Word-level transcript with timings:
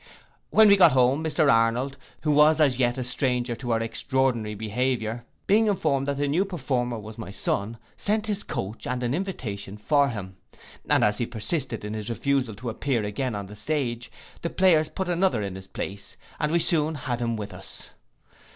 When 0.49 0.67
got 0.69 0.93
home, 0.93 1.23
Mr 1.23 1.47
Arnold, 1.53 1.95
who 2.21 2.31
was 2.31 2.59
as 2.59 2.79
yet 2.79 2.97
a 2.97 3.03
stranger 3.03 3.53
to 3.57 3.69
our 3.69 3.81
extraordinary 3.81 4.55
behaviour, 4.55 5.23
being 5.45 5.67
informed 5.67 6.07
that 6.07 6.17
the 6.17 6.27
new 6.27 6.43
performer 6.43 6.97
was 6.97 7.19
my 7.19 7.29
son, 7.29 7.77
sent 7.97 8.25
his 8.25 8.41
coach, 8.41 8.87
and 8.87 9.03
an 9.03 9.13
invitation, 9.13 9.77
for 9.77 10.09
him; 10.09 10.37
and 10.89 11.03
as 11.03 11.19
he 11.19 11.27
persisted 11.27 11.85
in 11.85 11.93
his 11.93 12.09
refusal 12.09 12.55
to 12.55 12.71
appear 12.71 13.03
again 13.03 13.35
upon 13.35 13.45
the 13.45 13.55
stage, 13.55 14.11
the 14.41 14.49
players 14.49 14.89
put 14.89 15.07
another 15.07 15.43
in 15.43 15.53
his 15.53 15.67
place, 15.67 16.17
and 16.39 16.51
we 16.51 16.57
soon 16.57 16.95
had 16.95 17.19
him 17.19 17.37
with 17.37 17.53
us. 17.53 17.91